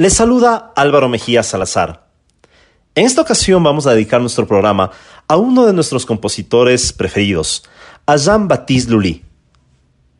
Les 0.00 0.14
saluda 0.14 0.72
Álvaro 0.76 1.10
Mejía 1.10 1.42
Salazar. 1.42 2.08
En 2.94 3.04
esta 3.04 3.20
ocasión 3.20 3.62
vamos 3.62 3.86
a 3.86 3.92
dedicar 3.92 4.22
nuestro 4.22 4.46
programa 4.46 4.92
a 5.28 5.36
uno 5.36 5.66
de 5.66 5.74
nuestros 5.74 6.06
compositores 6.06 6.94
preferidos, 6.94 7.64
a 8.06 8.16
Jean-Baptiste 8.16 8.90
Lully. 8.90 9.22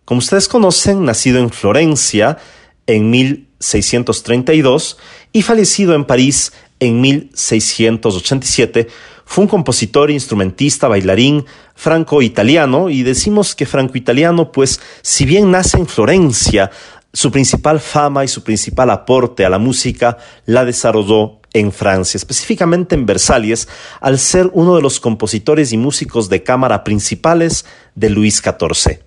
Como 0.04 0.18
ustedes 0.18 0.48
conocen, 0.48 1.06
nacido 1.06 1.38
en 1.38 1.48
Florencia 1.48 2.36
en 2.86 3.08
1632 3.08 4.98
y 5.32 5.40
fallecido 5.40 5.94
en 5.94 6.04
París 6.04 6.52
en 6.78 7.00
1687, 7.00 8.86
fue 9.24 9.44
un 9.44 9.48
compositor, 9.48 10.10
instrumentista, 10.10 10.88
bailarín 10.88 11.46
franco-italiano 11.74 12.90
y 12.90 13.02
decimos 13.02 13.54
que 13.54 13.64
franco-italiano 13.64 14.52
pues 14.52 14.78
si 15.00 15.24
bien 15.24 15.50
nace 15.50 15.78
en 15.78 15.86
Florencia, 15.86 16.70
su 17.12 17.30
principal 17.30 17.80
fama 17.80 18.24
y 18.24 18.28
su 18.28 18.42
principal 18.44 18.90
aporte 18.90 19.44
a 19.44 19.50
la 19.50 19.58
música 19.58 20.18
la 20.46 20.64
desarrolló 20.64 21.40
en 21.52 21.72
Francia, 21.72 22.16
específicamente 22.16 22.94
en 22.94 23.06
Versalles, 23.06 23.68
al 24.00 24.18
ser 24.18 24.50
uno 24.52 24.76
de 24.76 24.82
los 24.82 25.00
compositores 25.00 25.72
y 25.72 25.76
músicos 25.76 26.28
de 26.28 26.42
cámara 26.42 26.84
principales 26.84 27.64
de 27.94 28.10
Luis 28.10 28.36
XIV. 28.36 29.00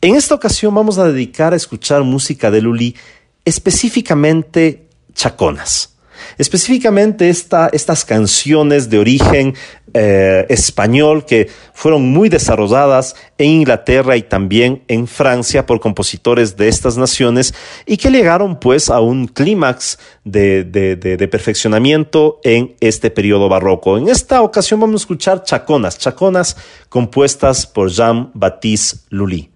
En 0.00 0.16
esta 0.16 0.34
ocasión 0.34 0.74
vamos 0.74 0.98
a 0.98 1.04
dedicar 1.04 1.52
a 1.52 1.56
escuchar 1.56 2.02
música 2.02 2.50
de 2.50 2.60
Lully, 2.60 2.96
específicamente 3.44 4.88
chaconas. 5.14 5.91
Específicamente 6.38 7.28
estas 7.28 8.04
canciones 8.04 8.90
de 8.90 8.98
origen 8.98 9.54
eh, 9.94 10.46
español 10.48 11.26
que 11.26 11.50
fueron 11.74 12.10
muy 12.10 12.30
desarrolladas 12.30 13.14
en 13.36 13.50
Inglaterra 13.50 14.16
y 14.16 14.22
también 14.22 14.82
en 14.88 15.06
Francia 15.06 15.66
por 15.66 15.80
compositores 15.80 16.56
de 16.56 16.68
estas 16.68 16.96
naciones 16.96 17.52
y 17.84 17.98
que 17.98 18.10
llegaron 18.10 18.58
pues 18.58 18.88
a 18.88 19.00
un 19.00 19.26
clímax 19.26 19.98
de, 20.24 20.64
de, 20.64 21.28
perfeccionamiento 21.28 22.40
en 22.42 22.74
este 22.80 23.10
periodo 23.10 23.50
barroco. 23.50 23.98
En 23.98 24.08
esta 24.08 24.40
ocasión 24.40 24.80
vamos 24.80 25.02
a 25.02 25.02
escuchar 25.02 25.42
chaconas, 25.42 25.98
chaconas 25.98 26.56
compuestas 26.88 27.66
por 27.66 27.90
Jean-Baptiste 27.90 29.00
Lully. 29.10 29.50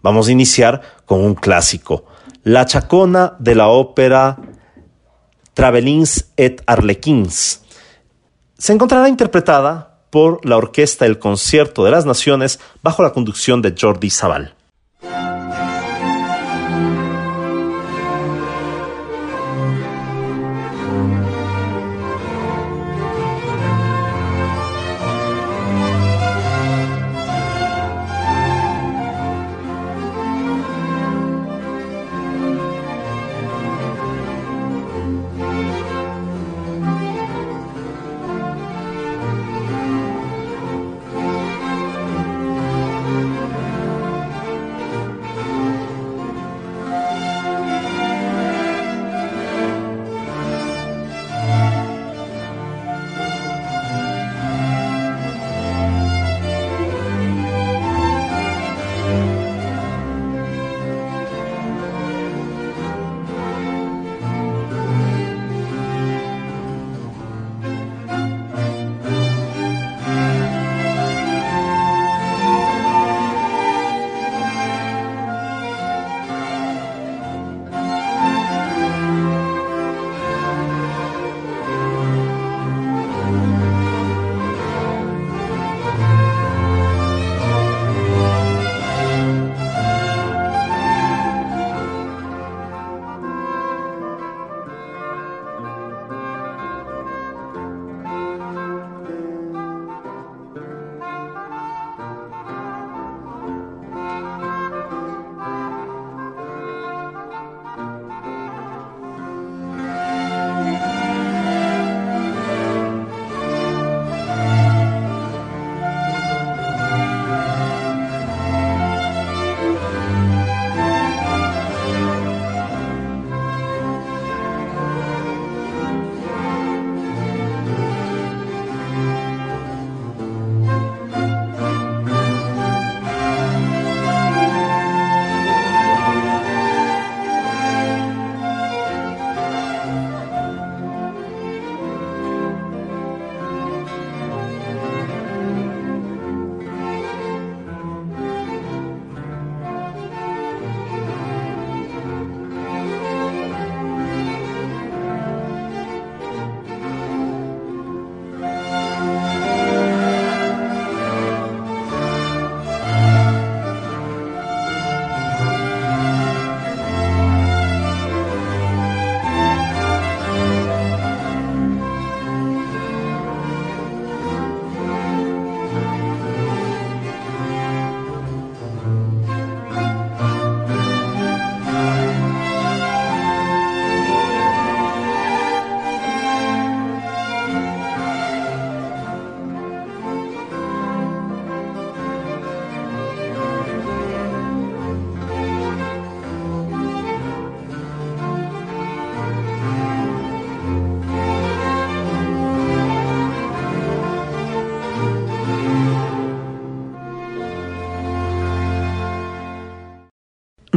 Vamos 0.00 0.28
a 0.28 0.32
iniciar 0.32 0.80
con 1.04 1.22
un 1.22 1.34
clásico, 1.34 2.06
la 2.42 2.64
chacona 2.64 3.34
de 3.38 3.54
la 3.54 3.68
ópera 3.68 4.38
Travelins 5.58 6.24
et 6.36 6.62
Arlequins. 6.68 7.64
Se 8.56 8.72
encontrará 8.72 9.08
interpretada 9.08 9.98
por 10.08 10.46
la 10.46 10.56
Orquesta 10.56 11.04
El 11.04 11.18
Concierto 11.18 11.84
de 11.84 11.90
las 11.90 12.06
Naciones 12.06 12.60
bajo 12.80 13.02
la 13.02 13.12
conducción 13.12 13.60
de 13.60 13.74
Jordi 13.76 14.08
Sabal. 14.08 14.54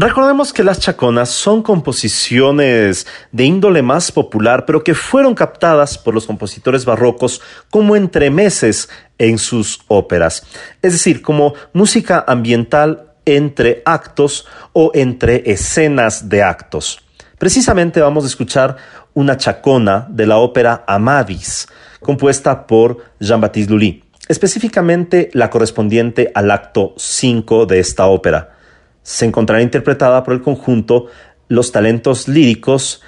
Recordemos 0.01 0.51
que 0.51 0.63
las 0.63 0.79
chaconas 0.79 1.29
son 1.29 1.61
composiciones 1.61 3.05
de 3.31 3.43
índole 3.43 3.83
más 3.83 4.11
popular, 4.11 4.65
pero 4.65 4.83
que 4.83 4.95
fueron 4.95 5.35
captadas 5.35 5.95
por 5.95 6.15
los 6.15 6.25
compositores 6.25 6.85
barrocos 6.85 7.39
como 7.69 7.95
entremeses 7.95 8.89
en 9.19 9.37
sus 9.37 9.81
óperas, 9.87 10.41
es 10.81 10.93
decir, 10.93 11.21
como 11.21 11.53
música 11.73 12.25
ambiental 12.27 13.11
entre 13.25 13.83
actos 13.85 14.47
o 14.73 14.89
entre 14.95 15.43
escenas 15.51 16.29
de 16.29 16.41
actos. 16.41 17.03
Precisamente 17.37 18.01
vamos 18.01 18.23
a 18.23 18.27
escuchar 18.27 18.77
una 19.13 19.37
chacona 19.37 20.07
de 20.09 20.25
la 20.25 20.37
ópera 20.37 20.83
Amadis, 20.87 21.67
compuesta 21.99 22.65
por 22.65 23.05
Jean-Baptiste 23.19 23.71
Lully, 23.71 24.03
específicamente 24.27 25.29
la 25.33 25.51
correspondiente 25.51 26.31
al 26.33 26.49
acto 26.49 26.95
5 26.97 27.67
de 27.67 27.77
esta 27.77 28.07
ópera. 28.07 28.60
Se 29.03 29.25
encontrará 29.25 29.61
interpretada 29.61 30.23
por 30.23 30.33
el 30.33 30.41
conjunto 30.41 31.07
Los 31.47 31.71
talentos 31.71 32.27
líricos 32.27 33.01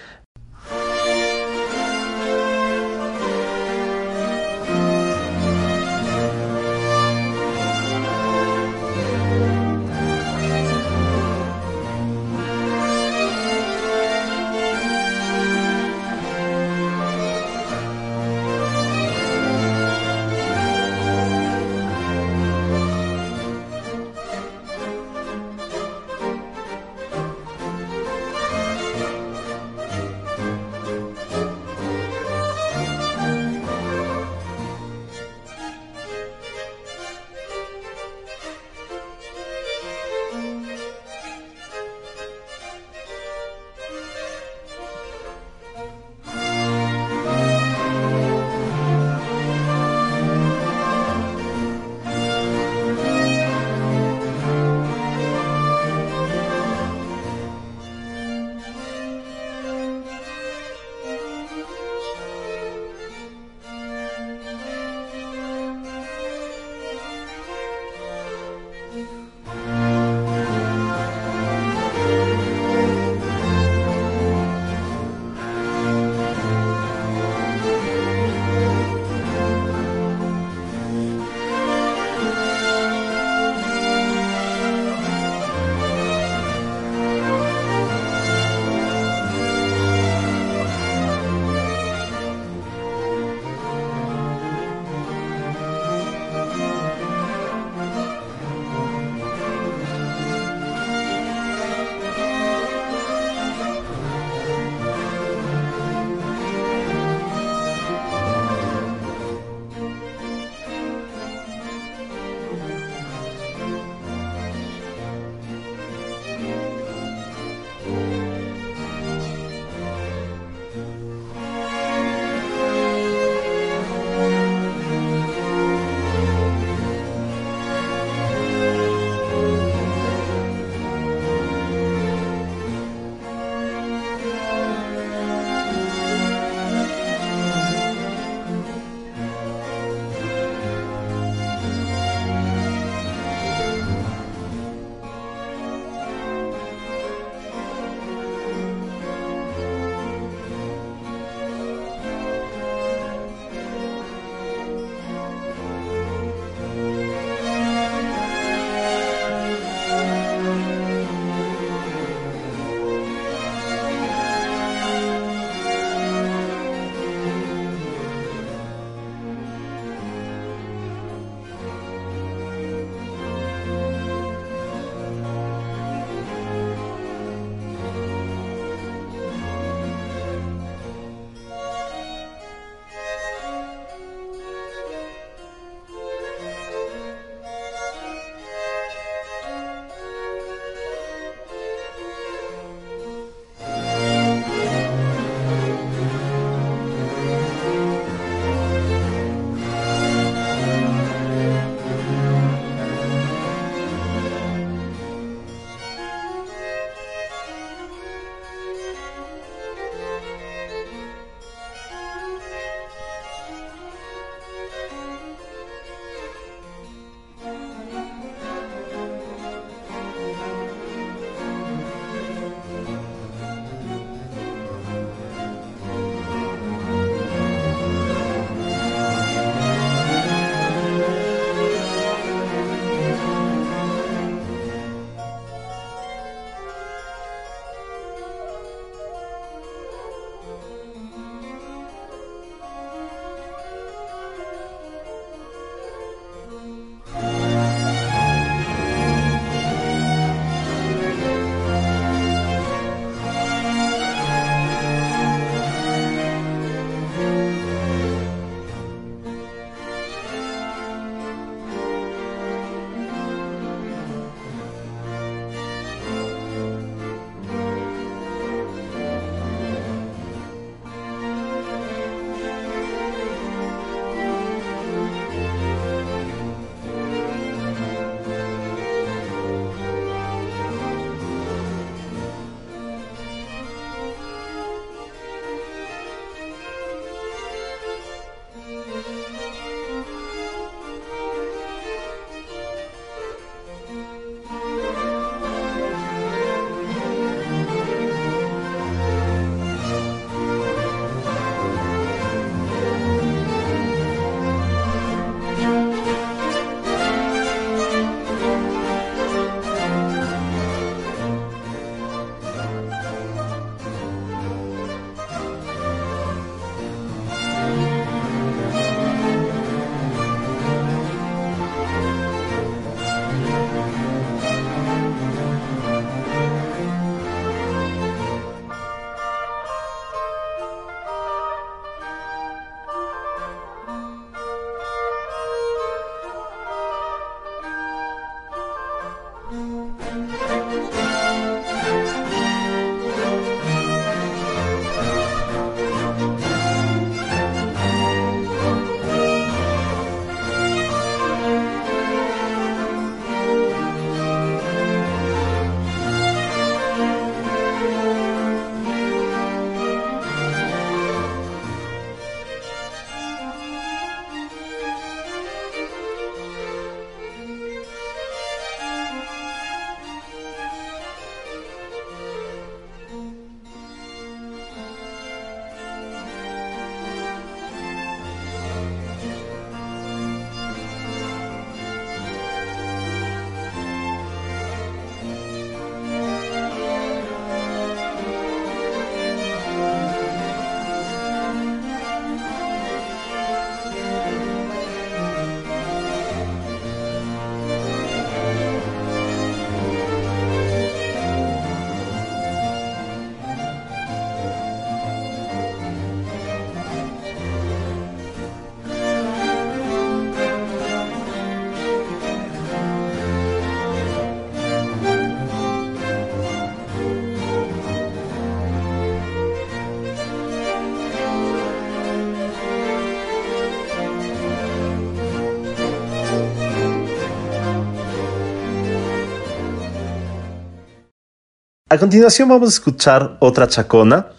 A 431.94 432.00
continuación 432.00 432.50
vamos 432.50 432.70
a 432.70 432.74
escuchar 432.74 433.38
otra 433.40 433.68
chacona. 433.68 434.30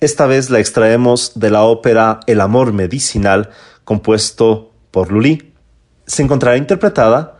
Esta 0.00 0.24
vez 0.24 0.48
la 0.48 0.60
extraemos 0.60 1.32
de 1.34 1.50
la 1.50 1.62
ópera 1.64 2.20
El 2.26 2.40
amor 2.40 2.72
medicinal, 2.72 3.50
compuesto 3.84 4.72
por 4.92 5.12
Lully. 5.12 5.52
Se 6.06 6.22
encontrará 6.22 6.56
interpretada 6.56 7.36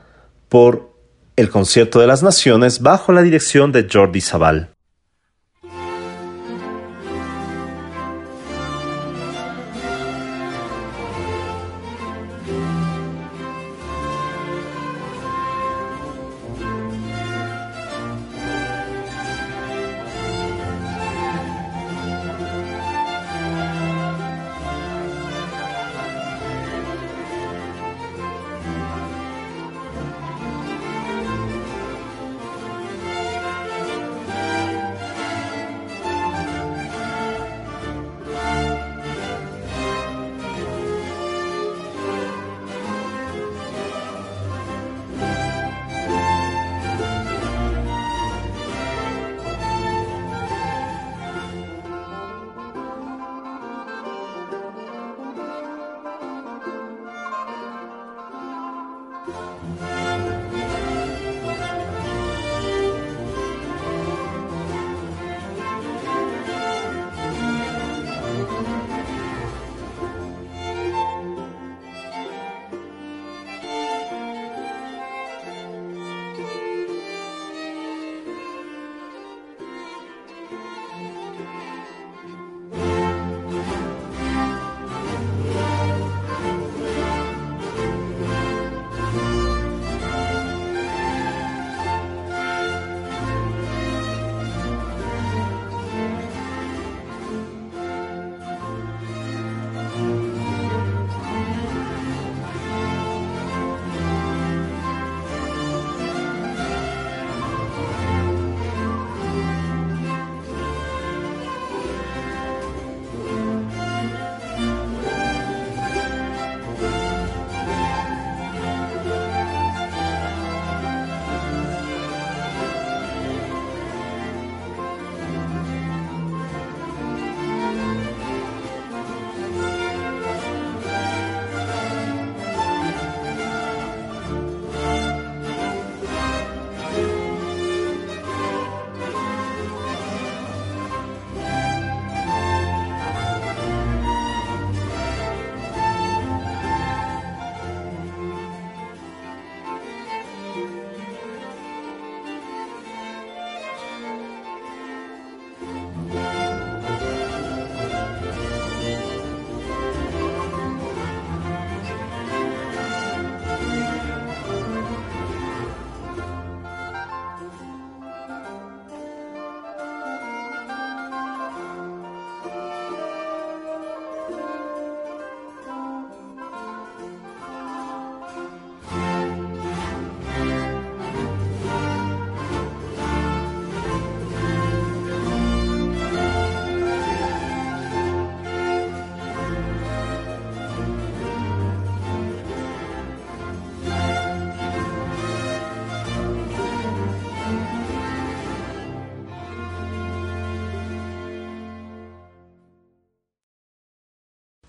por 0.50 0.92
el 1.36 1.48
Concierto 1.48 2.00
de 2.00 2.06
las 2.06 2.22
Naciones 2.22 2.82
bajo 2.82 3.12
la 3.12 3.22
dirección 3.22 3.72
de 3.72 3.88
Jordi 3.90 4.20
Sabal. 4.20 4.75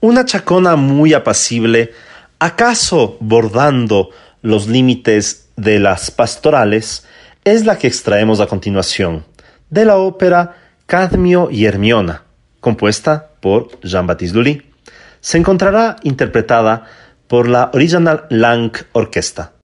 Una 0.07 0.23
chacona 0.23 0.77
muy 0.77 1.13
apacible, 1.13 1.91
acaso 2.39 3.17
bordando 3.19 4.11
los 4.41 4.69
límites 4.69 5.49
de 5.57 5.79
las 5.79 6.11
pastorales, 6.11 7.05
es 7.43 7.65
la 7.65 7.77
que 7.77 7.87
extraemos 7.87 8.39
a 8.39 8.47
continuación, 8.47 9.25
de 9.69 9.83
la 9.83 9.97
ópera 9.97 10.55
Cadmio 10.85 11.49
y 11.51 11.65
Hermiona, 11.65 12.23
compuesta 12.61 13.31
por 13.41 13.81
Jean-Baptiste 13.81 14.37
Lully. 14.37 14.71
Se 15.19 15.39
encontrará 15.39 15.97
interpretada 16.03 16.85
por 17.27 17.49
la 17.49 17.69
Original 17.73 18.27
Lang 18.29 18.71
Orquesta. 18.93 19.56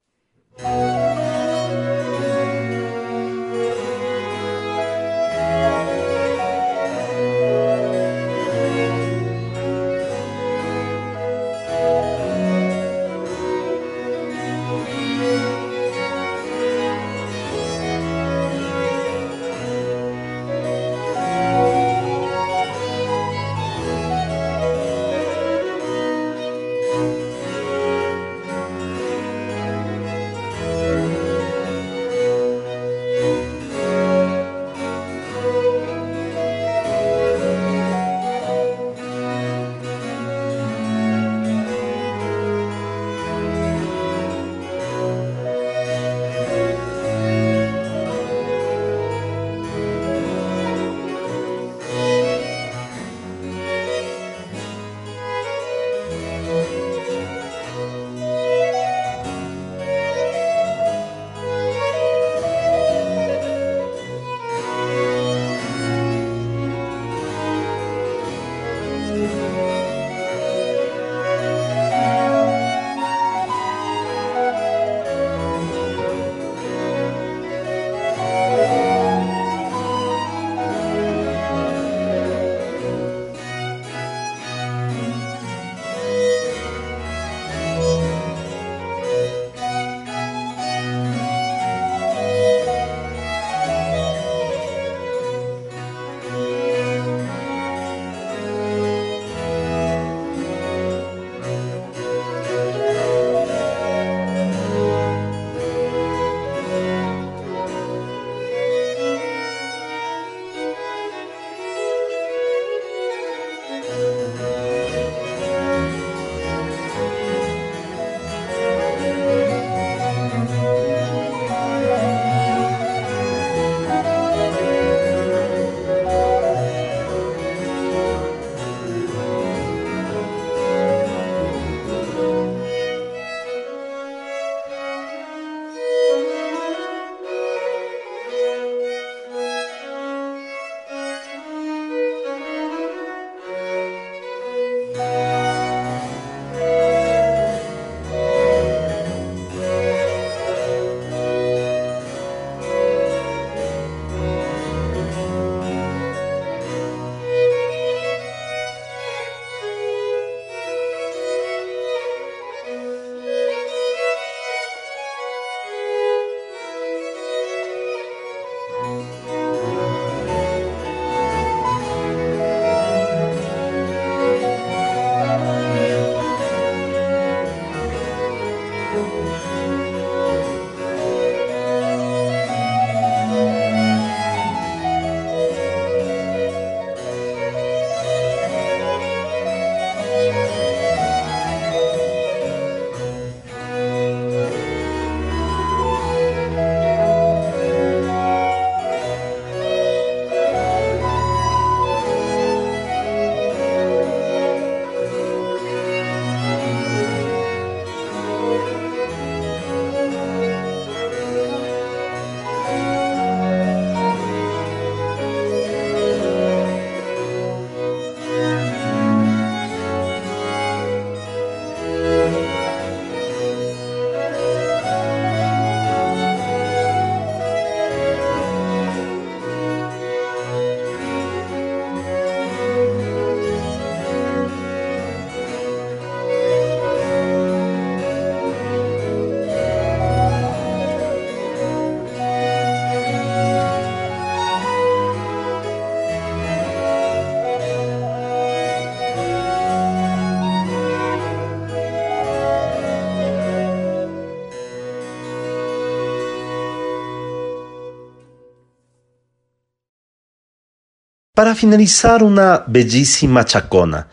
Para 261.44 261.56
finalizar 261.56 262.24
una 262.24 262.64
bellísima 262.68 263.44
chacona, 263.44 264.08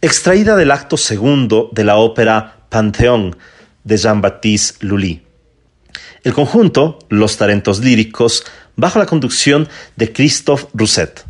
extraída 0.00 0.56
del 0.56 0.72
acto 0.72 0.96
segundo 0.96 1.70
de 1.72 1.84
la 1.84 1.98
ópera 1.98 2.66
Pantheon 2.68 3.36
de 3.84 3.96
Jean-Baptiste 3.96 4.84
Lully. 4.84 5.22
El 6.24 6.34
conjunto, 6.34 6.98
Los 7.10 7.36
Talentos 7.36 7.78
Líricos, 7.78 8.44
bajo 8.74 8.98
la 8.98 9.06
conducción 9.06 9.68
de 9.94 10.12
Christophe 10.12 10.66
Rousset. 10.74 11.24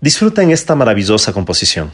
Disfruten 0.00 0.52
esta 0.52 0.76
maravillosa 0.76 1.32
composición. 1.32 1.90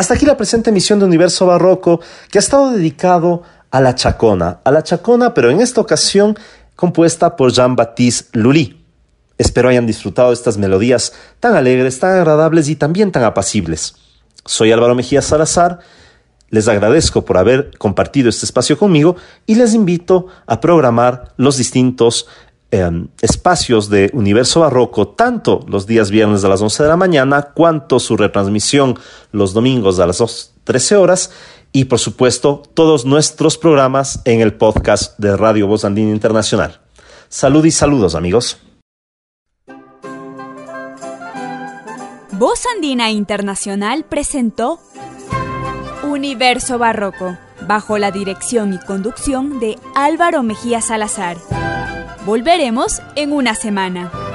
Hasta 0.00 0.14
aquí 0.14 0.24
la 0.24 0.38
presente 0.38 0.70
emisión 0.70 0.98
de 0.98 1.04
Universo 1.04 1.44
Barroco 1.44 2.00
que 2.30 2.38
ha 2.38 2.40
estado 2.40 2.70
dedicado 2.70 3.42
a 3.70 3.82
la 3.82 3.94
chacona, 3.94 4.60
a 4.64 4.70
la 4.70 4.82
chacona, 4.82 5.34
pero 5.34 5.50
en 5.50 5.60
esta 5.60 5.82
ocasión 5.82 6.38
compuesta 6.74 7.36
por 7.36 7.52
Jean-Baptiste 7.52 8.30
Lully. 8.38 8.82
Espero 9.36 9.68
hayan 9.68 9.86
disfrutado 9.86 10.32
estas 10.32 10.56
melodías 10.56 11.12
tan 11.38 11.54
alegres, 11.54 11.98
tan 11.98 12.12
agradables 12.12 12.70
y 12.70 12.76
también 12.76 13.12
tan 13.12 13.24
apacibles. 13.24 13.94
Soy 14.46 14.72
Álvaro 14.72 14.94
Mejía 14.94 15.20
Salazar, 15.20 15.80
les 16.48 16.66
agradezco 16.66 17.26
por 17.26 17.36
haber 17.36 17.76
compartido 17.76 18.30
este 18.30 18.46
espacio 18.46 18.78
conmigo 18.78 19.16
y 19.44 19.56
les 19.56 19.74
invito 19.74 20.28
a 20.46 20.62
programar 20.62 21.34
los 21.36 21.58
distintos 21.58 22.26
Em, 22.72 23.08
espacios 23.20 23.90
de 23.90 24.10
Universo 24.12 24.60
Barroco, 24.60 25.08
tanto 25.08 25.64
los 25.66 25.88
días 25.88 26.12
viernes 26.12 26.44
a 26.44 26.48
las 26.48 26.62
11 26.62 26.84
de 26.84 26.88
la 26.88 26.96
mañana, 26.96 27.50
cuanto 27.52 27.98
su 27.98 28.16
retransmisión 28.16 28.96
los 29.32 29.52
domingos 29.54 29.98
a 29.98 30.06
las 30.06 30.54
13 30.62 30.94
horas, 30.94 31.32
y 31.72 31.86
por 31.86 31.98
supuesto 31.98 32.62
todos 32.74 33.04
nuestros 33.04 33.58
programas 33.58 34.20
en 34.24 34.40
el 34.40 34.54
podcast 34.54 35.18
de 35.18 35.36
Radio 35.36 35.66
Voz 35.66 35.84
Andina 35.84 36.12
Internacional. 36.12 36.80
Salud 37.28 37.64
y 37.64 37.72
saludos 37.72 38.14
amigos. 38.14 38.58
Voz 42.30 42.66
Andina 42.72 43.10
Internacional 43.10 44.04
presentó 44.04 44.78
Universo 46.04 46.78
Barroco, 46.78 47.36
bajo 47.66 47.98
la 47.98 48.12
dirección 48.12 48.74
y 48.74 48.78
conducción 48.78 49.58
de 49.58 49.76
Álvaro 49.96 50.44
Mejía 50.44 50.80
Salazar. 50.80 51.36
Volveremos 52.24 53.00
en 53.16 53.32
una 53.32 53.54
semana. 53.54 54.29